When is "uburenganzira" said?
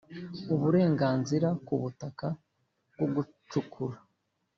0.53-1.47